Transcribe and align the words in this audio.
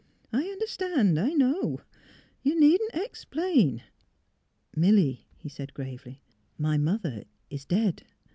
I 0.33 0.39
un 0.49 0.57
derstand— 0.57 1.19
I 1.23 1.33
know. 1.33 1.81
You 2.41 2.59
needn't 2.59 2.95
explain."'' 2.95 3.83
Milly," 4.75 5.27
he 5.37 5.47
said, 5.47 5.75
gravely,'' 5.75 6.23
my 6.67 6.75
mother— 6.75 7.25
is 7.51 7.65
dead." 7.65 8.01